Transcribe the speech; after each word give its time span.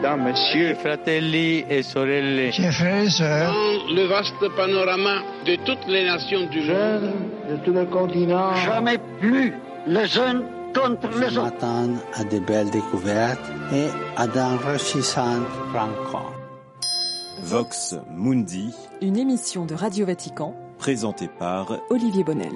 mesdames, 0.00 0.24
messieurs, 0.24 0.74
fratelli 0.76 1.64
et 1.68 1.82
sorelle, 1.82 2.50
chers 2.52 2.72
frères 2.72 3.04
et 3.04 3.10
sœurs, 3.10 3.52
dans 3.52 3.94
le 3.94 4.04
vaste 4.06 4.48
panorama 4.56 5.22
de 5.44 5.56
toutes 5.56 5.86
les 5.88 6.04
nations 6.04 6.46
du 6.46 6.60
monde, 6.62 7.12
de 7.50 7.56
tout 7.64 7.72
le 7.72 7.84
continent, 7.84 8.54
jamais 8.54 8.96
plus 9.20 9.52
les 9.86 10.06
jeunes 10.06 10.44
contre 10.74 11.08
les 11.18 11.36
autres. 11.36 11.42
m'attendre 11.42 11.98
à 12.14 12.24
de 12.24 12.38
belles 12.38 12.70
découvertes 12.70 13.50
et 13.74 13.88
à 14.16 14.26
d'enrichissantes 14.26 15.46
rencontres. 15.74 16.32
Vox 17.42 17.96
Mundi, 18.10 18.74
une 19.02 19.18
émission 19.18 19.66
de 19.66 19.74
Radio 19.74 20.06
Vatican 20.06 20.54
présentée 20.78 21.28
par 21.38 21.72
Olivier 21.90 22.24
Bonnel. 22.24 22.52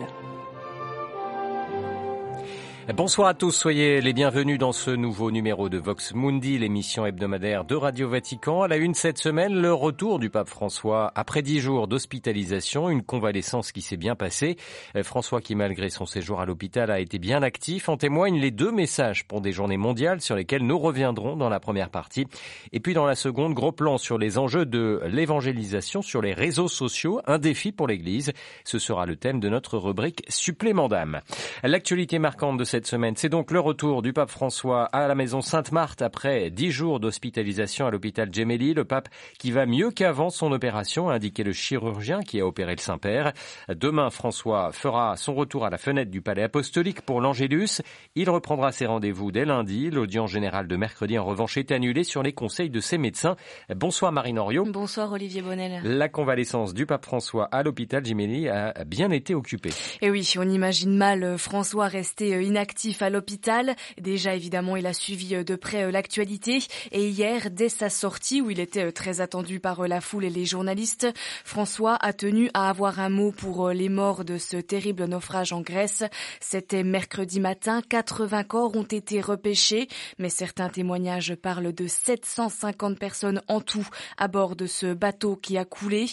Bonsoir 2.92 3.28
à 3.28 3.34
tous, 3.34 3.50
soyez 3.50 4.02
les 4.02 4.12
bienvenus 4.12 4.58
dans 4.58 4.72
ce 4.72 4.90
nouveau 4.90 5.30
numéro 5.30 5.70
de 5.70 5.78
Vox 5.78 6.12
Mundi, 6.14 6.58
l'émission 6.58 7.06
hebdomadaire 7.06 7.64
de 7.64 7.74
Radio 7.74 8.10
Vatican. 8.10 8.60
À 8.60 8.68
la 8.68 8.76
une 8.76 8.92
cette 8.92 9.16
semaine, 9.16 9.54
le 9.54 9.72
retour 9.72 10.18
du 10.18 10.28
pape 10.28 10.50
François 10.50 11.10
après 11.14 11.40
dix 11.40 11.60
jours 11.60 11.88
d'hospitalisation, 11.88 12.90
une 12.90 13.02
convalescence 13.02 13.72
qui 13.72 13.80
s'est 13.80 13.96
bien 13.96 14.14
passée. 14.14 14.56
François 15.02 15.40
qui, 15.40 15.54
malgré 15.54 15.88
son 15.88 16.04
séjour 16.04 16.42
à 16.42 16.44
l'hôpital, 16.44 16.90
a 16.90 17.00
été 17.00 17.18
bien 17.18 17.42
actif. 17.42 17.88
En 17.88 17.96
témoignent 17.96 18.38
les 18.38 18.50
deux 18.50 18.70
messages 18.70 19.26
pour 19.26 19.40
des 19.40 19.52
journées 19.52 19.78
mondiales 19.78 20.20
sur 20.20 20.36
lesquelles 20.36 20.66
nous 20.66 20.78
reviendrons 20.78 21.36
dans 21.36 21.48
la 21.48 21.60
première 21.60 21.88
partie. 21.88 22.26
Et 22.72 22.80
puis 22.80 22.92
dans 22.92 23.06
la 23.06 23.14
seconde, 23.14 23.54
gros 23.54 23.72
plan 23.72 23.96
sur 23.96 24.18
les 24.18 24.36
enjeux 24.36 24.66
de 24.66 25.00
l'évangélisation 25.06 26.02
sur 26.02 26.20
les 26.20 26.34
réseaux 26.34 26.68
sociaux, 26.68 27.22
un 27.26 27.38
défi 27.38 27.72
pour 27.72 27.88
l'Église. 27.88 28.34
Ce 28.62 28.78
sera 28.78 29.06
le 29.06 29.16
thème 29.16 29.40
de 29.40 29.48
notre 29.48 29.78
rubrique 29.78 30.22
Supplément 30.28 30.88
d'âme. 30.88 31.22
L'actualité 31.62 32.18
marquante 32.18 32.58
de 32.58 32.73
semaine. 32.82 33.14
C'est 33.16 33.28
donc 33.28 33.52
le 33.52 33.60
retour 33.60 34.02
du 34.02 34.12
pape 34.12 34.30
François 34.30 34.86
à 34.86 35.06
la 35.06 35.14
maison 35.14 35.40
Sainte-Marthe 35.40 36.02
après 36.02 36.50
dix 36.50 36.72
jours 36.72 36.98
d'hospitalisation 36.98 37.86
à 37.86 37.92
l'hôpital 37.92 38.34
Gemelli. 38.34 38.74
Le 38.74 38.84
pape 38.84 39.08
qui 39.38 39.52
va 39.52 39.64
mieux 39.64 39.92
qu'avant 39.92 40.30
son 40.30 40.50
opération, 40.50 41.08
a 41.08 41.14
indiqué 41.14 41.44
le 41.44 41.52
chirurgien 41.52 42.22
qui 42.22 42.40
a 42.40 42.46
opéré 42.46 42.74
le 42.74 42.80
Saint-Père. 42.80 43.32
Demain, 43.68 44.10
François 44.10 44.72
fera 44.72 45.16
son 45.16 45.34
retour 45.34 45.64
à 45.64 45.70
la 45.70 45.78
fenêtre 45.78 46.10
du 46.10 46.20
palais 46.20 46.42
apostolique 46.42 47.02
pour 47.02 47.20
l'Angélus. 47.20 47.80
Il 48.16 48.28
reprendra 48.28 48.72
ses 48.72 48.86
rendez-vous 48.86 49.30
dès 49.30 49.44
lundi. 49.44 49.90
L'audience 49.90 50.32
générale 50.32 50.66
de 50.66 50.74
mercredi, 50.74 51.16
en 51.16 51.24
revanche, 51.24 51.56
est 51.56 51.70
annulée 51.70 52.02
sur 52.02 52.24
les 52.24 52.32
conseils 52.32 52.70
de 52.70 52.80
ses 52.80 52.98
médecins. 52.98 53.36
Bonsoir 53.72 54.10
Marine 54.10 54.40
Henriot. 54.40 54.64
Bonsoir 54.64 55.12
Olivier 55.12 55.42
Bonnel. 55.42 55.80
La 55.84 56.08
convalescence 56.08 56.74
du 56.74 56.86
pape 56.86 57.04
François 57.04 57.44
à 57.52 57.62
l'hôpital 57.62 58.04
Gemelli 58.04 58.48
a 58.48 58.72
bien 58.84 59.12
été 59.12 59.32
occupée. 59.32 59.70
Et 60.02 60.10
oui, 60.10 60.34
on 60.36 60.48
imagine 60.48 60.96
mal 60.96 61.38
François 61.38 61.86
rester 61.86 62.42
inactif 62.42 62.63
actif 62.64 63.02
à 63.02 63.10
l'hôpital. 63.10 63.76
Déjà, 64.00 64.34
évidemment, 64.34 64.76
il 64.76 64.86
a 64.86 64.94
suivi 64.94 65.44
de 65.44 65.56
près 65.56 65.92
l'actualité. 65.92 66.60
Et 66.92 67.06
hier, 67.08 67.50
dès 67.50 67.68
sa 67.68 67.90
sortie, 67.90 68.40
où 68.40 68.50
il 68.50 68.58
était 68.58 68.90
très 68.90 69.20
attendu 69.20 69.60
par 69.60 69.86
la 69.86 70.00
foule 70.00 70.24
et 70.24 70.30
les 70.30 70.46
journalistes, 70.46 71.06
François 71.44 71.96
a 72.00 72.14
tenu 72.14 72.48
à 72.54 72.70
avoir 72.70 73.00
un 73.00 73.10
mot 73.10 73.32
pour 73.32 73.68
les 73.68 73.90
morts 73.90 74.24
de 74.24 74.38
ce 74.38 74.56
terrible 74.56 75.04
naufrage 75.04 75.52
en 75.52 75.60
Grèce. 75.60 76.04
C'était 76.40 76.84
mercredi 76.84 77.38
matin. 77.38 77.82
80 77.86 78.44
corps 78.44 78.74
ont 78.74 78.82
été 78.82 79.20
repêchés, 79.20 79.88
mais 80.18 80.30
certains 80.30 80.70
témoignages 80.70 81.34
parlent 81.34 81.74
de 81.74 81.86
750 81.86 82.98
personnes 82.98 83.42
en 83.48 83.60
tout 83.60 83.86
à 84.16 84.28
bord 84.28 84.56
de 84.56 84.66
ce 84.66 84.94
bateau 84.94 85.36
qui 85.36 85.58
a 85.58 85.66
coulé 85.66 86.06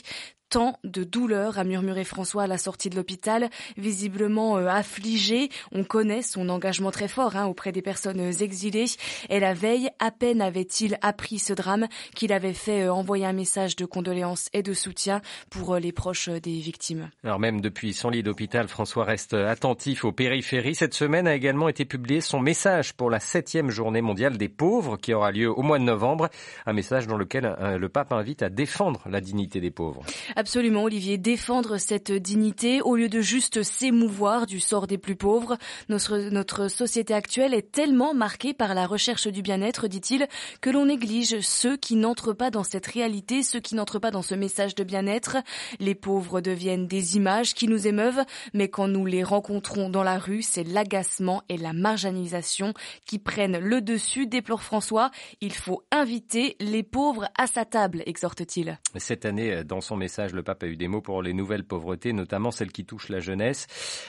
tant 0.51 0.77
de 0.83 1.05
douleur, 1.05 1.57
a 1.57 1.63
murmuré 1.63 2.03
François 2.03 2.43
à 2.43 2.47
la 2.47 2.57
sortie 2.57 2.89
de 2.89 2.97
l'hôpital, 2.97 3.49
visiblement 3.77 4.57
euh, 4.57 4.67
affligé. 4.67 5.49
On 5.71 5.85
connaît 5.85 6.21
son 6.21 6.49
engagement 6.49 6.91
très 6.91 7.07
fort 7.07 7.37
hein, 7.37 7.45
auprès 7.45 7.71
des 7.71 7.81
personnes 7.81 8.19
exilées. 8.19 8.87
Et 9.29 9.39
la 9.39 9.53
veille, 9.53 9.89
à 9.99 10.11
peine 10.11 10.41
avait-il 10.41 10.97
appris 11.01 11.39
ce 11.39 11.53
drame 11.53 11.87
qu'il 12.15 12.33
avait 12.33 12.53
fait 12.53 12.83
euh, 12.83 12.93
envoyer 12.93 13.25
un 13.25 13.31
message 13.31 13.77
de 13.77 13.85
condoléances 13.85 14.49
et 14.51 14.61
de 14.61 14.73
soutien 14.73 15.21
pour 15.49 15.75
euh, 15.75 15.79
les 15.79 15.93
proches 15.93 16.27
des 16.27 16.59
victimes. 16.59 17.09
Alors 17.23 17.39
même 17.39 17.61
depuis 17.61 17.93
son 17.93 18.09
lit 18.09 18.21
d'hôpital, 18.21 18.67
François 18.67 19.05
reste 19.05 19.33
attentif 19.33 20.03
aux 20.03 20.11
périphéries. 20.11 20.75
Cette 20.75 20.93
semaine 20.93 21.27
a 21.27 21.35
également 21.35 21.69
été 21.69 21.85
publié 21.85 22.19
son 22.19 22.41
message 22.41 22.91
pour 22.91 23.09
la 23.09 23.21
septième 23.21 23.69
journée 23.69 24.01
mondiale 24.01 24.37
des 24.37 24.49
pauvres 24.49 24.97
qui 24.97 25.13
aura 25.13 25.31
lieu 25.31 25.49
au 25.49 25.61
mois 25.61 25.79
de 25.79 25.85
novembre. 25.85 26.27
Un 26.65 26.73
message 26.73 27.07
dans 27.07 27.17
lequel 27.17 27.55
le 27.79 27.87
pape 27.87 28.11
invite 28.11 28.43
à 28.43 28.49
défendre 28.49 29.01
la 29.09 29.21
dignité 29.21 29.61
des 29.61 29.71
pauvres. 29.71 30.03
Absolument, 30.41 30.85
Olivier, 30.85 31.19
défendre 31.19 31.77
cette 31.77 32.11
dignité 32.11 32.81
au 32.81 32.95
lieu 32.95 33.09
de 33.09 33.21
juste 33.21 33.61
s'émouvoir 33.61 34.47
du 34.47 34.59
sort 34.59 34.87
des 34.87 34.97
plus 34.97 35.15
pauvres. 35.15 35.55
Notre, 35.87 36.67
société 36.67 37.13
actuelle 37.13 37.53
est 37.53 37.71
tellement 37.71 38.15
marquée 38.15 38.55
par 38.55 38.73
la 38.73 38.87
recherche 38.87 39.27
du 39.27 39.43
bien-être, 39.43 39.87
dit-il, 39.87 40.27
que 40.59 40.71
l'on 40.71 40.87
néglige 40.87 41.41
ceux 41.41 41.77
qui 41.77 41.95
n'entrent 41.95 42.33
pas 42.33 42.49
dans 42.49 42.63
cette 42.63 42.87
réalité, 42.87 43.43
ceux 43.43 43.59
qui 43.59 43.75
n'entrent 43.75 43.99
pas 43.99 44.09
dans 44.09 44.23
ce 44.23 44.33
message 44.33 44.73
de 44.73 44.83
bien-être. 44.83 45.37
Les 45.79 45.93
pauvres 45.93 46.41
deviennent 46.41 46.87
des 46.87 47.17
images 47.17 47.53
qui 47.53 47.67
nous 47.67 47.85
émeuvent, 47.85 48.25
mais 48.55 48.67
quand 48.67 48.87
nous 48.87 49.05
les 49.05 49.23
rencontrons 49.23 49.91
dans 49.91 50.01
la 50.01 50.17
rue, 50.17 50.41
c'est 50.41 50.63
l'agacement 50.63 51.43
et 51.49 51.57
la 51.57 51.73
marginalisation 51.73 52.73
qui 53.05 53.19
prennent 53.19 53.59
le 53.59 53.79
dessus, 53.79 54.25
déplore 54.25 54.63
François. 54.63 55.11
Il 55.39 55.53
faut 55.53 55.83
inviter 55.91 56.55
les 56.59 56.81
pauvres 56.81 57.29
à 57.37 57.45
sa 57.45 57.63
table, 57.63 58.01
exhorte-t-il. 58.07 58.79
Cette 58.97 59.25
année, 59.25 59.63
dans 59.63 59.81
son 59.81 59.97
message, 59.97 60.30
le 60.33 60.43
pape 60.43 60.63
a 60.63 60.67
eu 60.67 60.75
des 60.75 60.87
mots 60.87 61.01
pour 61.01 61.21
les 61.21 61.33
nouvelles 61.33 61.63
pauvretés, 61.63 62.13
notamment 62.13 62.51
celles 62.51 62.71
qui 62.71 62.85
touchent 62.85 63.09
la 63.09 63.19
jeunesse. 63.19 63.67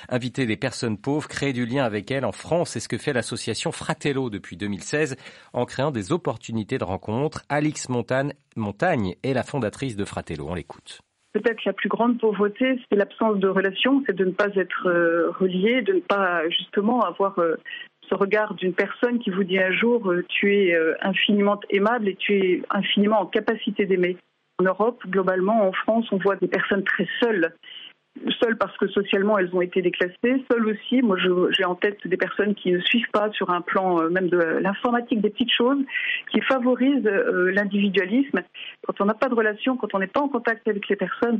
Inviter 0.08 0.46
les 0.46 0.56
personnes 0.56 0.98
pauvres, 0.98 1.28
créer 1.28 1.52
du 1.52 1.66
lien 1.66 1.84
avec 1.84 2.10
elles 2.10 2.24
en 2.24 2.32
France, 2.32 2.70
c'est 2.70 2.80
ce 2.80 2.88
que 2.88 2.98
fait 2.98 3.12
l'association 3.12 3.72
Fratello 3.72 4.30
depuis 4.30 4.56
2016 4.56 5.16
en 5.52 5.64
créant 5.64 5.90
des 5.90 6.12
opportunités 6.12 6.78
de 6.78 6.84
rencontre. 6.84 7.42
Alix 7.48 7.88
Montagne, 7.88 8.32
Montagne 8.56 9.14
est 9.22 9.34
la 9.34 9.42
fondatrice 9.42 9.96
de 9.96 10.04
Fratello. 10.04 10.46
On 10.48 10.54
l'écoute. 10.54 11.00
Peut-être 11.32 11.64
la 11.64 11.72
plus 11.72 11.88
grande 11.88 12.18
pauvreté, 12.18 12.78
c'est 12.88 12.96
l'absence 12.96 13.38
de 13.38 13.48
relation, 13.48 14.02
c'est 14.06 14.14
de 14.14 14.26
ne 14.26 14.32
pas 14.32 14.48
être 14.54 14.86
euh, 14.86 15.30
relié, 15.40 15.80
de 15.80 15.94
ne 15.94 16.00
pas 16.00 16.46
justement 16.50 17.00
avoir 17.00 17.38
euh, 17.38 17.56
ce 18.08 18.14
regard 18.14 18.52
d'une 18.54 18.74
personne 18.74 19.18
qui 19.18 19.30
vous 19.30 19.42
dit 19.42 19.58
un 19.58 19.72
jour 19.72 20.10
euh, 20.10 20.24
tu 20.28 20.54
es 20.54 20.76
infiniment 21.00 21.58
aimable 21.70 22.08
et 22.08 22.16
tu 22.16 22.36
es 22.36 22.62
infiniment 22.68 23.22
en 23.22 23.26
capacité 23.26 23.86
d'aimer. 23.86 24.18
En 24.62 24.66
Europe, 24.66 25.02
globalement, 25.08 25.66
en 25.66 25.72
France, 25.72 26.06
on 26.12 26.18
voit 26.18 26.36
des 26.36 26.46
personnes 26.46 26.84
très 26.84 27.08
seules. 27.20 27.52
Seules 28.40 28.56
parce 28.56 28.76
que 28.76 28.86
socialement 28.88 29.38
elles 29.38 29.52
ont 29.56 29.60
été 29.62 29.82
déclassées, 29.82 30.44
seules 30.50 30.66
aussi, 30.66 31.00
moi 31.00 31.16
j'ai 31.50 31.64
en 31.64 31.74
tête 31.74 32.06
des 32.06 32.18
personnes 32.18 32.54
qui 32.54 32.70
ne 32.70 32.78
suivent 32.80 33.10
pas 33.10 33.32
sur 33.32 33.48
un 33.50 33.62
plan 33.62 34.08
même 34.10 34.28
de 34.28 34.36
l'informatique, 34.36 35.22
des 35.22 35.30
petites 35.30 35.50
choses 35.50 35.82
qui 36.30 36.42
favorisent 36.42 37.10
l'individualisme. 37.54 38.42
Quand 38.86 39.00
on 39.00 39.06
n'a 39.06 39.14
pas 39.14 39.28
de 39.28 39.34
relation, 39.34 39.78
quand 39.78 39.94
on 39.94 39.98
n'est 39.98 40.06
pas 40.06 40.20
en 40.20 40.28
contact 40.28 40.68
avec 40.68 40.86
les 40.88 40.96
personnes, 40.96 41.38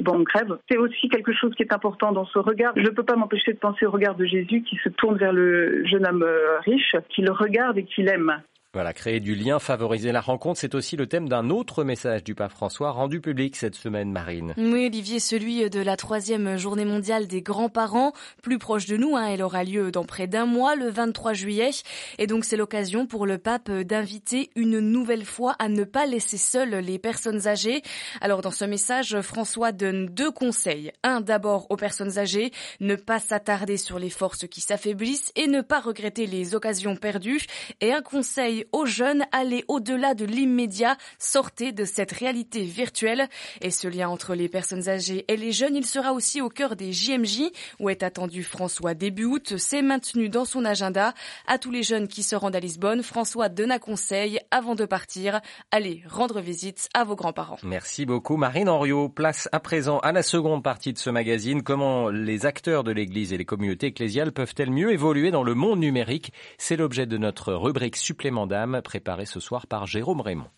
bon, 0.00 0.20
on 0.20 0.24
crève. 0.24 0.56
C'est 0.70 0.78
aussi 0.78 1.08
quelque 1.08 1.32
chose 1.32 1.52
qui 1.56 1.64
est 1.64 1.72
important 1.74 2.12
dans 2.12 2.26
ce 2.26 2.38
regard. 2.38 2.72
Je 2.76 2.82
ne 2.82 2.90
peux 2.90 3.02
pas 3.02 3.16
m'empêcher 3.16 3.52
de 3.52 3.58
penser 3.58 3.84
au 3.84 3.90
regard 3.90 4.14
de 4.14 4.24
Jésus 4.24 4.62
qui 4.62 4.76
se 4.84 4.88
tourne 4.90 5.18
vers 5.18 5.32
le 5.32 5.84
jeune 5.84 6.06
homme 6.06 6.24
riche, 6.64 6.94
qui 7.08 7.22
le 7.22 7.32
regarde 7.32 7.76
et 7.76 7.84
qui 7.84 8.02
l'aime. 8.04 8.40
Voilà, 8.74 8.92
créer 8.92 9.20
du 9.20 9.36
lien, 9.36 9.60
favoriser 9.60 10.10
la 10.10 10.20
rencontre, 10.20 10.58
c'est 10.58 10.74
aussi 10.74 10.96
le 10.96 11.06
thème 11.06 11.28
d'un 11.28 11.48
autre 11.48 11.84
message 11.84 12.24
du 12.24 12.34
pape 12.34 12.50
François 12.50 12.90
rendu 12.90 13.20
public 13.20 13.54
cette 13.54 13.76
semaine, 13.76 14.10
Marine. 14.10 14.52
Oui, 14.56 14.86
Olivier, 14.86 15.20
celui 15.20 15.70
de 15.70 15.80
la 15.80 15.96
troisième 15.96 16.56
journée 16.56 16.84
mondiale 16.84 17.28
des 17.28 17.40
grands-parents, 17.40 18.12
plus 18.42 18.58
proche 18.58 18.86
de 18.86 18.96
nous. 18.96 19.16
Hein, 19.16 19.28
elle 19.28 19.42
aura 19.42 19.62
lieu 19.62 19.92
dans 19.92 20.04
près 20.04 20.26
d'un 20.26 20.44
mois, 20.44 20.74
le 20.74 20.90
23 20.90 21.34
juillet. 21.34 21.70
Et 22.18 22.26
donc 22.26 22.44
c'est 22.44 22.56
l'occasion 22.56 23.06
pour 23.06 23.26
le 23.26 23.38
pape 23.38 23.70
d'inviter 23.70 24.50
une 24.56 24.80
nouvelle 24.80 25.24
fois 25.24 25.54
à 25.60 25.68
ne 25.68 25.84
pas 25.84 26.06
laisser 26.06 26.36
seules 26.36 26.74
les 26.74 26.98
personnes 26.98 27.46
âgées. 27.46 27.80
Alors 28.20 28.42
dans 28.42 28.50
ce 28.50 28.64
message, 28.64 29.20
François 29.20 29.70
donne 29.70 30.06
deux 30.06 30.32
conseils. 30.32 30.90
Un 31.04 31.20
d'abord 31.20 31.68
aux 31.70 31.76
personnes 31.76 32.18
âgées, 32.18 32.50
ne 32.80 32.96
pas 32.96 33.20
s'attarder 33.20 33.76
sur 33.76 34.00
les 34.00 34.10
forces 34.10 34.48
qui 34.48 34.60
s'affaiblissent 34.60 35.30
et 35.36 35.46
ne 35.46 35.60
pas 35.60 35.78
regretter 35.78 36.26
les 36.26 36.56
occasions 36.56 36.96
perdues. 36.96 37.46
Et 37.80 37.92
un 37.92 38.02
conseil 38.02 38.63
aux 38.72 38.86
jeunes, 38.86 39.24
allez 39.32 39.64
au-delà 39.68 40.14
de 40.14 40.24
l'immédiat, 40.24 40.96
sortez 41.18 41.72
de 41.72 41.84
cette 41.84 42.12
réalité 42.12 42.62
virtuelle. 42.64 43.28
Et 43.60 43.70
ce 43.70 43.88
lien 43.88 44.08
entre 44.08 44.34
les 44.34 44.48
personnes 44.48 44.88
âgées 44.88 45.24
et 45.28 45.36
les 45.36 45.52
jeunes, 45.52 45.76
il 45.76 45.86
sera 45.86 46.12
aussi 46.12 46.40
au 46.40 46.48
cœur 46.48 46.76
des 46.76 46.92
JMJ, 46.92 47.50
où 47.80 47.90
est 47.90 48.02
attendu 48.02 48.42
François 48.42 48.94
début 48.94 49.24
août. 49.24 49.54
C'est 49.56 49.82
maintenu 49.82 50.28
dans 50.28 50.44
son 50.44 50.64
agenda. 50.64 51.14
À 51.46 51.58
tous 51.58 51.70
les 51.70 51.82
jeunes 51.82 52.08
qui 52.08 52.22
se 52.22 52.36
rendent 52.36 52.56
à 52.56 52.60
Lisbonne, 52.60 53.02
François 53.02 53.48
donne 53.48 53.72
un 53.72 53.78
conseil 53.78 54.40
avant 54.50 54.74
de 54.74 54.84
partir. 54.84 55.40
Allez 55.70 56.02
rendre 56.08 56.40
visite 56.40 56.88
à 56.94 57.04
vos 57.04 57.16
grands-parents. 57.16 57.58
Merci 57.62 58.06
beaucoup 58.06 58.36
Marine 58.36 58.68
Henriot. 58.68 59.08
Place 59.08 59.48
à 59.52 59.60
présent 59.60 59.98
à 59.98 60.12
la 60.12 60.22
seconde 60.22 60.62
partie 60.62 60.92
de 60.92 60.98
ce 60.98 61.10
magazine. 61.10 61.62
Comment 61.62 62.08
les 62.08 62.46
acteurs 62.46 62.84
de 62.84 62.92
l'Église 62.92 63.32
et 63.32 63.38
les 63.38 63.44
communautés 63.44 63.88
ecclésiales 63.88 64.32
peuvent-elles 64.32 64.70
mieux 64.70 64.92
évoluer 64.92 65.30
dans 65.30 65.42
le 65.42 65.54
monde 65.54 65.80
numérique? 65.80 66.32
C'est 66.58 66.76
l'objet 66.76 67.06
de 67.06 67.18
notre 67.18 67.52
rubrique 67.54 67.96
supplément 67.96 68.46
d'âme 68.54 68.80
préparée 68.82 69.26
ce 69.26 69.40
soir 69.40 69.66
par 69.66 69.84
Jérôme 69.84 70.20
Raymond. 70.20 70.50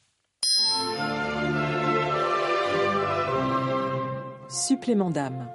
Supplément 4.51 5.11
d'âme. 5.11 5.49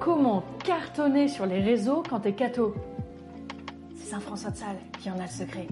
comment 0.00 0.44
cartonner 0.64 1.26
sur 1.26 1.46
les 1.46 1.60
réseaux 1.60 2.02
quand 2.08 2.20
t'es 2.20 2.32
catho? 2.32 2.74
C'est 3.96 4.10
Saint-François 4.10 4.50
de 4.52 4.56
Sales 4.56 4.76
qui 5.00 5.10
en 5.10 5.18
a 5.18 5.22
le 5.22 5.28
secret. 5.28 5.66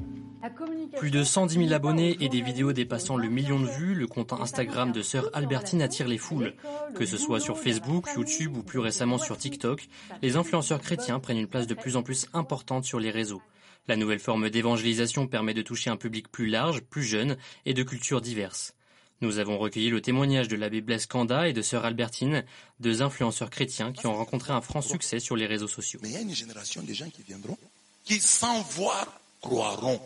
Plus 0.96 1.10
de 1.10 1.24
110 1.24 1.54
000 1.54 1.72
abonnés 1.72 2.16
et 2.20 2.28
des 2.28 2.40
vidéos 2.40 2.72
dépassant 2.72 3.16
le 3.16 3.28
million 3.28 3.58
de 3.60 3.66
vues, 3.66 3.94
le 3.94 4.06
compte 4.06 4.32
Instagram 4.32 4.92
de 4.92 5.02
sœur 5.02 5.30
Albertine 5.32 5.82
attire 5.82 6.06
les 6.08 6.18
foules. 6.18 6.54
Que 6.94 7.06
ce 7.06 7.16
soit 7.16 7.40
sur 7.40 7.58
Facebook, 7.58 8.06
YouTube 8.14 8.56
ou 8.56 8.62
plus 8.62 8.78
récemment 8.78 9.18
sur 9.18 9.38
TikTok, 9.38 9.88
les 10.22 10.36
influenceurs 10.36 10.80
chrétiens 10.80 11.20
prennent 11.20 11.38
une 11.38 11.48
place 11.48 11.66
de 11.66 11.74
plus 11.74 11.96
en 11.96 12.02
plus 12.02 12.26
importante 12.32 12.84
sur 12.84 13.00
les 13.00 13.10
réseaux. 13.10 13.42
La 13.88 13.96
nouvelle 13.96 14.18
forme 14.18 14.50
d'évangélisation 14.50 15.26
permet 15.26 15.54
de 15.54 15.62
toucher 15.62 15.90
un 15.90 15.96
public 15.96 16.30
plus 16.30 16.46
large, 16.46 16.80
plus 16.80 17.02
jeune 17.02 17.36
et 17.66 17.74
de 17.74 17.82
cultures 17.82 18.20
diverses. 18.20 18.74
Nous 19.20 19.38
avons 19.38 19.58
recueilli 19.58 19.90
le 19.90 20.00
témoignage 20.00 20.48
de 20.48 20.56
l'abbé 20.56 20.80
Blaise 20.80 21.06
Kanda 21.06 21.48
et 21.48 21.52
de 21.52 21.62
sœur 21.62 21.84
Albertine, 21.84 22.44
deux 22.80 23.02
influenceurs 23.02 23.50
chrétiens 23.50 23.92
qui 23.92 24.06
ont 24.06 24.14
rencontré 24.14 24.52
un 24.52 24.60
franc 24.60 24.82
succès 24.82 25.20
sur 25.20 25.36
les 25.36 25.46
réseaux 25.46 25.68
sociaux. 25.68 26.00
Mais 26.02 26.10
il 26.10 26.14
y 26.14 26.18
a 26.18 26.20
une 26.20 26.34
génération 26.34 26.82
de 26.82 26.92
gens 26.92 27.08
qui 27.08 27.22
viendront, 27.22 27.56
qui 28.04 28.20
sans 28.20 28.60
voir 28.62 29.06
croiront. 29.40 30.00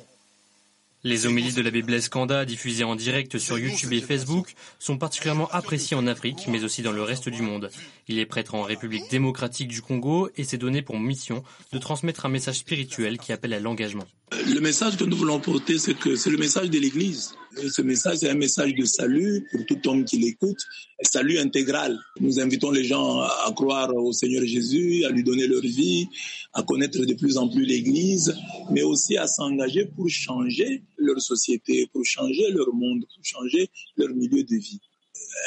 Les 1.05 1.27
homélies 1.27 1.53
de 1.53 1.63
l'abbé 1.63 1.83
Blaise 1.83 2.09
Kanda, 2.09 2.45
diffusées 2.45 2.83
en 2.83 2.97
direct 2.97 3.39
sur 3.39 3.57
YouTube 3.57 3.93
et 3.93 4.01
Facebook, 4.01 4.55
sont 4.81 4.99
particulièrement 4.99 5.49
appréciées 5.51 5.97
en 5.97 6.09
Afrique, 6.09 6.47
mais 6.49 6.65
aussi 6.65 6.83
dans 6.83 6.91
le 6.91 7.03
reste 7.03 7.29
du 7.29 7.41
monde. 7.41 7.71
Il 8.09 8.19
est 8.19 8.27
prêtre 8.27 8.57
en 8.57 8.63
République 8.63 9.09
démocratique 9.09 9.69
du 9.69 9.81
Congo 9.81 10.29
et 10.37 10.43
s'est 10.43 10.59
donné 10.59 10.83
pour 10.83 10.99
mission 10.99 11.45
de 11.73 11.79
transmettre 11.79 12.27
un 12.27 12.31
message 12.31 12.57
spirituel 12.57 13.19
qui 13.19 13.33
appelle 13.33 13.55
à 13.55 13.61
l'engagement. 13.61 14.07
Le 14.33 14.61
message 14.61 14.97
que 14.97 15.05
nous 15.05 15.17
voulons 15.17 15.39
porter, 15.39 15.79
c'est 15.79 15.95
que 15.95 16.17
c'est 16.17 16.31
le 16.31 16.37
message 16.37 16.69
de 16.69 16.79
l'Église. 16.81 17.35
Ce 17.67 17.83
message, 17.83 18.19
c'est 18.19 18.31
un 18.31 18.35
message 18.35 18.75
de 18.75 18.85
salut 18.85 19.47
pour 19.51 19.67
tout 19.67 19.89
homme 19.89 20.05
qui 20.05 20.19
l'écoute, 20.19 20.59
salut 21.03 21.39
intégral. 21.39 21.99
Nous 22.21 22.39
invitons 22.39 22.71
les 22.71 22.85
gens 22.85 23.21
à 23.21 23.53
croire 23.55 23.93
au 23.95 24.13
Seigneur 24.13 24.45
Jésus, 24.45 25.05
à 25.05 25.11
lui 25.11 25.25
donner 25.25 25.47
leur 25.49 25.63
vie, 25.63 26.07
à 26.53 26.63
connaître 26.63 27.05
de 27.05 27.15
plus 27.15 27.37
en 27.37 27.49
plus 27.49 27.65
l'Église, 27.65 28.37
mais 28.71 28.83
aussi 28.83 29.17
à 29.17 29.27
s'engager 29.27 29.87
pour 29.87 30.09
changer 30.09 30.85
leur 30.99 31.21
société, 31.21 31.89
pour 31.93 32.05
changer 32.05 32.51
leur 32.53 32.73
monde, 32.73 33.05
pour 33.13 33.25
changer 33.25 33.69
leur 33.97 34.11
milieu 34.11 34.45
de 34.45 34.57
vie. 34.57 34.81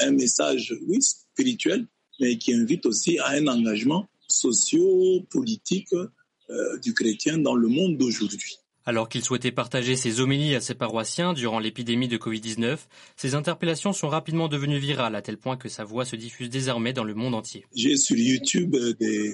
Un 0.02 0.12
message, 0.12 0.76
oui, 0.88 1.02
spirituel, 1.02 1.88
mais 2.20 2.38
qui 2.38 2.54
invite 2.54 2.86
aussi 2.86 3.20
à 3.20 3.30
un 3.30 3.48
engagement 3.48 4.10
socio-politique 4.28 5.94
euh, 5.94 6.78
du 6.80 6.94
chrétien 6.94 7.38
dans 7.38 7.56
le 7.56 7.70
monde 7.70 7.98
d'aujourd'hui. 7.98 8.58
Alors 8.86 9.10
qu'il 9.10 9.24
souhaitait 9.24 9.52
partager 9.52 9.96
ses 9.96 10.22
homélies 10.22 10.56
à 10.56 10.62
ses 10.62 10.74
paroissiens 10.74 11.34
durant 11.34 11.60
l'épidémie 11.60 12.08
de 12.08 12.18
Covid-19, 12.18 12.78
ses 13.16 13.36
interpellations 13.36 13.94
sont 13.94 14.08
rapidement 14.08 14.48
devenues 14.48 14.80
virales 14.80 15.16
à 15.16 15.22
tel 15.22 15.38
point 15.38 15.56
que 15.56 15.70
sa 15.70 15.84
voix 15.84 16.04
se 16.04 16.16
diffuse 16.16 16.50
désormais 16.50 16.92
dans 16.92 17.04
le 17.04 17.14
monde 17.14 17.36
entier. 17.36 17.66
J'ai 17.76 17.96
sur 17.96 18.18
YouTube 18.18 18.76
des, 19.00 19.34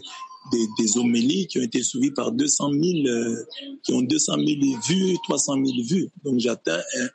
des, 0.51 0.67
des, 0.77 0.97
homélies 0.97 1.47
qui 1.47 1.59
ont 1.59 1.63
été 1.63 1.81
suivies 1.81 2.11
par 2.11 2.33
200 2.33 2.71
000, 2.71 3.07
euh, 3.07 3.45
qui 3.83 3.93
ont 3.93 4.01
200 4.01 4.35
000 4.35 4.47
vues, 4.87 5.15
300 5.23 5.53
000 5.53 5.65
vues. 5.89 6.09
Donc 6.25 6.39
j'atteins 6.39 6.81
un, 6.99 7.07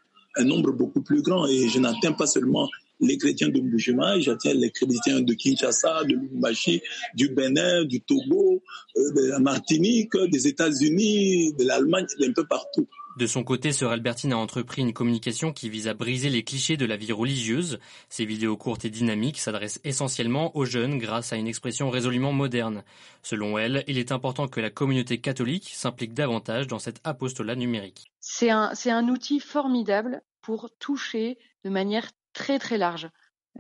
un, 0.43 0.45
nombre 0.45 0.73
beaucoup 0.73 1.03
plus 1.03 1.21
grand 1.21 1.47
et 1.47 1.69
je 1.69 1.79
n'atteins 1.79 2.13
pas 2.13 2.27
seulement 2.27 2.67
les 3.03 3.19
chrétiens 3.19 3.49
de 3.49 3.61
Mbujima, 3.61 4.19
j'atteins 4.21 4.55
les 4.55 4.71
chrétiens 4.71 5.21
de 5.21 5.35
Kinshasa, 5.35 6.05
de 6.05 6.15
Lubumbashi, 6.15 6.81
du 7.15 7.29
Bénin, 7.29 7.85
du 7.85 8.01
Togo, 8.01 8.63
euh, 8.97 9.13
de 9.15 9.29
la 9.29 9.41
Martinique, 9.41 10.17
des 10.31 10.47
États-Unis, 10.47 11.53
de 11.55 11.65
l'Allemagne, 11.65 12.07
d'un 12.19 12.33
peu 12.33 12.47
partout. 12.47 12.89
De 13.19 13.27
son 13.27 13.45
côté, 13.45 13.73
Sœur 13.73 13.91
Albertine 13.91 14.33
a 14.33 14.39
entrepris 14.39 14.81
une 14.81 14.95
communication 14.95 15.53
qui 15.53 15.69
vise 15.69 15.87
à 15.87 15.93
briser 15.93 16.31
les 16.31 16.45
clichés 16.45 16.79
de 16.79 16.87
la 16.87 16.97
vie 16.97 17.13
religieuse. 17.13 17.79
Ses 18.09 18.25
vidéos 18.25 18.57
courtes 18.57 18.87
et 18.87 18.91
dynamiques 18.91 19.39
s'adressent 19.39 19.81
essentiellement 19.85 20.57
aux 20.57 20.65
jeunes 20.65 20.99
grâce 20.99 21.33
à 21.35 21.37
une 21.37 21.47
expression 21.47 21.91
résolument 21.91 22.33
moderne. 22.33 22.85
Selon 23.23 23.59
elle, 23.59 23.85
il 23.87 23.99
est 23.99 24.13
important 24.13 24.49
que 24.49 24.61
la 24.61 24.71
communauté 24.71 25.19
catholique 25.19 25.71
s'implique 25.75 26.15
davantage 26.15 26.69
dans 26.69 26.79
cet 26.79 27.01
apostolat 27.05 27.55
numérique. 27.55 28.13
C'est 28.21 28.51
un, 28.51 28.71
c'est 28.75 28.91
un 28.91 29.09
outil 29.09 29.41
formidable 29.41 30.23
pour 30.41 30.71
toucher 30.79 31.37
de 31.65 31.71
manière 31.71 32.11
très 32.33 32.59
très 32.59 32.79
large. 32.79 33.09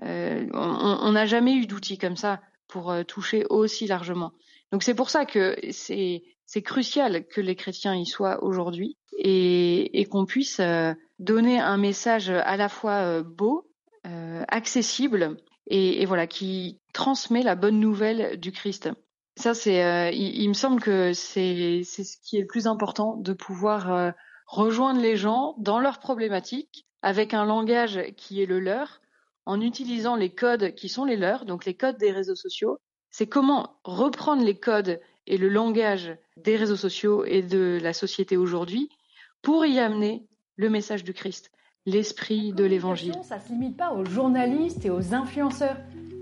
Euh, 0.03 0.47
on 0.55 1.13
n'a 1.13 1.27
jamais 1.27 1.55
eu 1.55 1.67
d'outil 1.67 1.99
comme 1.99 2.17
ça 2.17 2.41
pour 2.67 2.91
euh, 2.91 3.03
toucher 3.03 3.45
aussi 3.51 3.87
largement. 3.87 4.33
Donc 4.71 4.83
c'est 4.83 4.95
pour 4.95 5.11
ça 5.11 5.27
que 5.27 5.57
c'est 5.71 6.23
c'est 6.47 6.63
crucial 6.63 7.27
que 7.29 7.41
les 7.41 7.57
chrétiens 7.57 7.95
y 7.95 8.05
soient 8.05 8.43
aujourd'hui 8.43 8.99
et, 9.17 10.01
et 10.01 10.05
qu'on 10.05 10.27
puisse 10.27 10.61
euh, 10.61 10.93
donner 11.19 11.59
un 11.59 11.79
message 11.79 12.31
à 12.31 12.57
la 12.57 12.69
fois 12.69 13.05
euh, 13.05 13.23
beau, 13.23 13.71
euh, 14.07 14.45
accessible 14.49 15.39
et, 15.69 16.03
et, 16.03 16.05
voilà 16.05 16.27
qui 16.27 16.81
transmet 16.93 17.43
la 17.43 17.55
bonne 17.55 17.81
nouvelle 17.81 18.39
du 18.39 18.53
Christ. 18.53 18.91
Ça 19.37 19.55
c'est, 19.55 20.13
il, 20.15 20.43
il, 20.43 20.49
me 20.49 20.55
semble 20.55 20.81
que 20.81 21.15
c'est 21.15 21.81
c'est 21.85 22.05
ce 22.05 22.19
qui 22.19 22.37
est 22.37 22.43
le 22.43 22.47
plus 22.47 22.67
important 22.67 23.17
de 23.17 23.33
pouvoir 23.33 24.13
rejoindre 24.47 25.01
les 25.01 25.17
gens 25.17 25.55
dans 25.57 25.79
leurs 25.79 26.01
problématiques 26.01 26.87
avec 27.03 27.35
un 27.35 27.45
langage 27.45 28.01
qui 28.17 28.43
est 28.43 28.47
le 28.47 28.61
leur, 28.61 29.01
en 29.45 29.61
utilisant 29.61 30.17
les 30.17 30.31
codes 30.31 30.75
qui 30.75 30.89
sont 30.89 31.05
les 31.05 31.17
leurs, 31.17 31.45
donc 31.45 31.65
les 31.65 31.75
codes 31.75 31.99
des 31.99 32.13
réseaux 32.13 32.37
sociaux. 32.37 32.79
C'est 33.11 33.27
comment 33.27 33.77
reprendre 33.85 34.45
les 34.45 34.59
codes 34.59 35.01
et 35.27 35.37
le 35.37 35.49
langage 35.49 36.17
des 36.37 36.57
réseaux 36.57 36.77
sociaux 36.77 37.25
et 37.25 37.43
de 37.43 37.79
la 37.83 37.93
société 37.93 38.37
aujourd'hui 38.37 38.89
pour 39.43 39.67
y 39.67 39.79
amener 39.79 40.27
le 40.57 40.71
message 40.71 41.05
du 41.05 41.13
Christ, 41.13 41.51
l'esprit 41.87 42.53
de 42.53 42.65
l'évangile. 42.65 43.15
Ça 43.23 43.37
ne 43.37 43.43
se 43.43 43.49
limite 43.49 43.77
pas 43.77 43.93
aux 43.93 44.05
journalistes 44.05 44.85
et 44.85 44.91
aux 44.91 45.15
influenceurs 45.15 45.77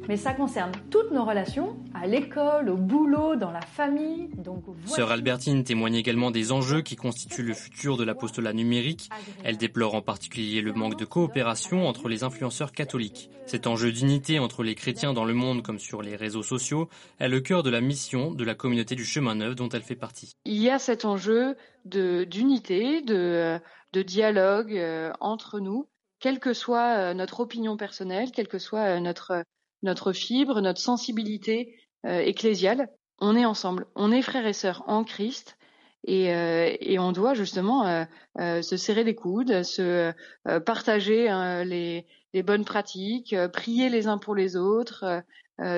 mais 0.08 0.17
ça 0.17 0.32
concerne 0.32 0.73
toutes 0.91 1.11
nos 1.11 1.25
relations, 1.25 1.76
à 1.94 2.06
l'école, 2.06 2.69
au 2.69 2.76
boulot, 2.76 3.37
dans 3.37 3.50
la 3.50 3.61
famille. 3.61 4.29
Donc 4.37 4.64
Sœur 4.87 5.11
Albertine 5.11 5.64
témoigne 5.64 5.94
également 5.94 6.31
des 6.31 6.52
enjeux 6.52 6.82
qui 6.82 6.97
constituent 6.97 7.43
le 7.43 7.55
futur 7.55 7.97
de 7.97 8.05
l'apostolat 8.05 8.52
numérique. 8.52 9.08
Elle 9.44 9.56
déplore 9.56 9.94
en 9.94 10.02
particulier 10.02 10.62
le 10.62 10.73
manque 10.73 10.99
de 10.99 11.05
coopération 11.05 11.87
entre 11.87 12.08
les 12.08 12.25
influenceurs 12.25 12.73
catholiques. 12.73 13.31
Cet 13.47 13.67
enjeu 13.67 13.93
d'unité 13.93 14.38
entre 14.38 14.62
les 14.62 14.75
chrétiens 14.75 15.12
dans 15.12 15.25
le 15.25 15.35
monde 15.35 15.62
comme 15.62 15.79
sur 15.79 16.03
les 16.03 16.17
réseaux 16.17 16.43
sociaux 16.43 16.88
est 17.19 17.29
le 17.29 17.41
cœur 17.41 17.62
de 17.62 17.70
la 17.70 17.81
mission 17.81 18.32
de 18.32 18.44
la 18.44 18.55
communauté 18.55 18.94
du 18.94 19.05
chemin 19.05 19.35
neuf 19.35 19.55
dont 19.55 19.69
elle 19.69 19.82
fait 19.82 19.96
partie. 19.96 20.35
Il 20.44 20.61
y 20.61 20.70
a 20.70 20.79
cet 20.79 21.05
enjeu 21.05 21.56
d'unité, 21.85 23.03
de, 23.03 23.58
de 23.93 24.03
dialogue 24.03 24.76
euh, 24.76 25.12
entre 25.20 25.61
nous, 25.61 25.88
quelle 26.20 26.38
que 26.38 26.53
soit 26.53 26.96
euh, 26.99 27.14
notre 27.14 27.41
opinion 27.41 27.76
personnelle, 27.76 28.31
quelle 28.31 28.49
que 28.49 28.58
soit 28.58 28.96
euh, 28.96 29.00
notre 29.00 29.44
notre 29.82 30.12
fibre, 30.12 30.61
notre 30.61 30.81
sensibilité 30.81 31.75
euh, 32.06 32.21
ecclésiale. 32.21 32.88
On 33.19 33.37
est 33.37 33.44
ensemble, 33.44 33.87
on 33.94 34.12
est 34.12 34.23
frères 34.23 34.47
et 34.47 34.53
sœurs 34.53 34.84
en 34.87 35.05
Christ. 35.05 35.56
Et, 36.05 36.34
euh, 36.34 36.75
et 36.81 36.99
on 36.99 37.13
doit 37.13 37.34
justement 37.34 37.87
euh, 37.87 38.05
euh 38.39 38.63
se 38.63 38.77
serrer 38.77 39.05
les 39.05 39.15
coudes, 39.15 39.63
se 39.63 40.13
euh, 40.49 40.60
partager 40.60 41.29
hein, 41.29 41.65
les, 41.65 42.06
les, 42.32 42.43
bonnes 42.43 42.65
pratiques, 42.65 43.34
prier 43.53 43.91
les 43.91 44.06
uns 44.08 44.19
pour 44.19 44.34
les 44.34 44.56
autres, 44.56 45.22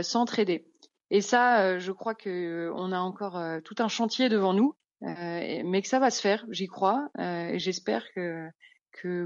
s'entraider. 0.02 0.68
Et 1.10 1.20
ça, 1.20 1.78
je 1.78 1.90
crois 1.90 2.14
que 2.14 2.70
on 2.76 2.92
a 2.92 3.00
encore 3.00 3.42
tout 3.64 3.74
un 3.80 3.88
chantier 3.88 4.28
devant 4.28 4.54
nous, 4.54 4.74
mais 5.00 5.82
que 5.82 5.88
ça 5.88 5.98
va 5.98 6.10
se 6.10 6.20
faire. 6.20 6.46
J'y 6.50 6.68
crois 6.68 7.08
et 7.18 7.58
j'espère 7.58 8.04
que 8.14 8.48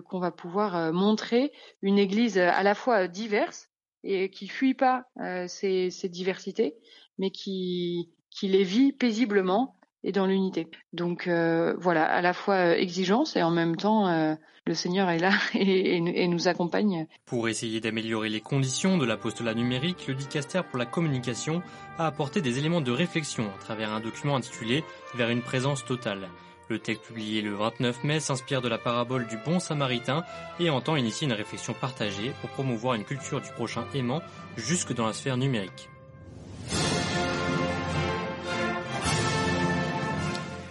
qu'on 0.00 0.18
va 0.18 0.30
pouvoir 0.30 0.92
montrer 0.94 1.52
une 1.82 1.98
Église 1.98 2.38
à 2.38 2.62
la 2.62 2.74
fois 2.74 3.06
diverse, 3.06 3.68
et 4.06 4.30
qui 4.30 4.48
fuit 4.48 4.74
pas 4.74 5.04
euh, 5.20 5.46
ces, 5.48 5.90
diversités, 6.08 6.74
mais 7.18 7.30
qui, 7.30 8.08
les 8.42 8.64
vit 8.64 8.92
paisiblement 8.92 9.76
et 10.04 10.12
dans 10.12 10.26
l'unité. 10.26 10.68
Donc 10.92 11.26
euh, 11.26 11.74
voilà, 11.78 12.04
à 12.04 12.20
la 12.22 12.32
fois 12.32 12.54
euh, 12.54 12.74
exigence 12.74 13.36
et 13.36 13.42
en 13.42 13.50
même 13.50 13.76
temps, 13.76 14.36
le 14.66 14.74
Seigneur 14.74 15.10
est 15.10 15.18
là 15.18 15.32
et, 15.54 15.96
et, 15.96 16.22
et, 16.22 16.28
nous 16.28 16.48
accompagne. 16.48 17.06
Pour 17.24 17.48
essayer 17.48 17.80
d'améliorer 17.80 18.28
les 18.28 18.40
conditions 18.40 18.98
de 18.98 19.04
l'apostolat 19.04 19.54
numérique, 19.54 20.06
le 20.06 20.14
dicaster 20.14 20.62
pour 20.68 20.78
la 20.78 20.86
communication 20.86 21.62
a 21.98 22.06
apporté 22.06 22.40
des 22.40 22.58
éléments 22.58 22.80
de 22.80 22.92
réflexion 22.92 23.46
à 23.46 23.58
travers 23.58 23.92
un 23.92 24.00
document 24.00 24.36
intitulé 24.36 24.84
Vers 25.14 25.30
une 25.30 25.42
présence 25.42 25.84
totale. 25.84 26.28
Le 26.68 26.78
texte 26.80 27.04
publié 27.04 27.42
le 27.42 27.54
29 27.54 28.02
mai 28.04 28.18
s'inspire 28.18 28.60
de 28.60 28.68
la 28.68 28.78
parabole 28.78 29.26
du 29.28 29.36
bon 29.36 29.60
samaritain 29.60 30.24
et 30.58 30.68
entend 30.68 30.96
initier 30.96 31.26
une 31.26 31.32
réflexion 31.32 31.74
partagée 31.74 32.32
pour 32.40 32.50
promouvoir 32.50 32.94
une 32.94 33.04
culture 33.04 33.40
du 33.40 33.50
prochain 33.50 33.84
aimant 33.94 34.20
jusque 34.56 34.92
dans 34.92 35.06
la 35.06 35.12
sphère 35.12 35.36
numérique. 35.36 35.88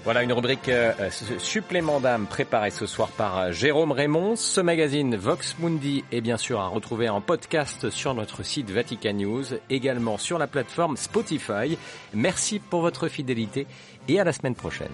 Voilà 0.05 0.21
une 0.21 0.33
rubrique 0.33 0.69
euh, 0.69 0.91
supplément 1.39 1.99
d'âme 1.99 2.27
préparée 2.27 2.69
ce 2.69 2.85
soir 2.85 3.09
par 3.09 3.39
euh, 3.39 3.51
Jérôme 3.51 3.91
Raymond. 3.91 4.35
Ce 4.35 4.61
magazine 4.61 5.15
Vox 5.15 5.55
Mundi 5.57 6.03
est 6.11 6.21
bien 6.21 6.37
sûr 6.37 6.59
à 6.59 6.67
retrouver 6.67 7.09
en 7.09 7.21
podcast 7.21 7.89
sur 7.89 8.13
notre 8.13 8.43
site 8.43 8.69
Vatican 8.69 9.13
News, 9.13 9.45
également 9.71 10.19
sur 10.19 10.37
la 10.37 10.45
plateforme 10.45 10.95
Spotify. 10.95 11.75
Merci 12.13 12.59
pour 12.59 12.81
votre 12.81 13.07
fidélité 13.07 13.65
et 14.07 14.19
à 14.19 14.23
la 14.23 14.31
semaine 14.31 14.53
prochaine. 14.53 14.91